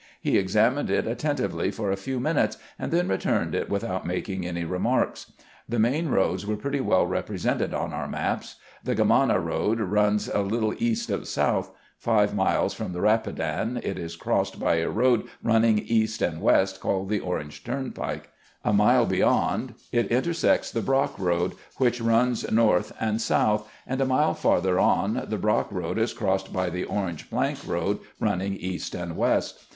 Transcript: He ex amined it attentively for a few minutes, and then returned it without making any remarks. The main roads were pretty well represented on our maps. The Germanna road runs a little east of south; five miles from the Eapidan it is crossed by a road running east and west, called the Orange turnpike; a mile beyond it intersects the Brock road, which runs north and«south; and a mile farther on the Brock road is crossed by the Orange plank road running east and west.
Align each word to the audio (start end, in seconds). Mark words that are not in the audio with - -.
He 0.19 0.39
ex 0.39 0.55
amined 0.55 0.89
it 0.89 1.05
attentively 1.05 1.69
for 1.69 1.91
a 1.91 1.95
few 1.95 2.19
minutes, 2.19 2.57
and 2.79 2.91
then 2.91 3.07
returned 3.07 3.53
it 3.53 3.69
without 3.69 4.03
making 4.03 4.47
any 4.47 4.63
remarks. 4.63 5.31
The 5.69 5.77
main 5.77 6.09
roads 6.09 6.43
were 6.43 6.55
pretty 6.57 6.79
well 6.79 7.05
represented 7.05 7.71
on 7.75 7.93
our 7.93 8.07
maps. 8.07 8.55
The 8.83 8.95
Germanna 8.95 9.37
road 9.39 9.79
runs 9.79 10.27
a 10.27 10.41
little 10.41 10.73
east 10.79 11.11
of 11.11 11.27
south; 11.27 11.69
five 11.99 12.33
miles 12.33 12.73
from 12.73 12.93
the 12.93 13.01
Eapidan 13.01 13.79
it 13.83 13.99
is 13.99 14.15
crossed 14.15 14.59
by 14.59 14.77
a 14.77 14.89
road 14.89 15.27
running 15.43 15.77
east 15.77 16.23
and 16.23 16.41
west, 16.41 16.81
called 16.81 17.09
the 17.09 17.19
Orange 17.19 17.63
turnpike; 17.63 18.31
a 18.65 18.73
mile 18.73 19.05
beyond 19.05 19.75
it 19.91 20.07
intersects 20.11 20.71
the 20.71 20.81
Brock 20.81 21.13
road, 21.19 21.51
which 21.77 22.01
runs 22.01 22.51
north 22.51 22.91
and«south; 22.99 23.71
and 23.85 24.01
a 24.01 24.05
mile 24.05 24.33
farther 24.33 24.79
on 24.79 25.25
the 25.27 25.37
Brock 25.37 25.67
road 25.71 25.99
is 25.99 26.11
crossed 26.11 26.51
by 26.51 26.71
the 26.71 26.85
Orange 26.85 27.29
plank 27.29 27.59
road 27.67 27.99
running 28.19 28.55
east 28.55 28.95
and 28.95 29.15
west. 29.15 29.65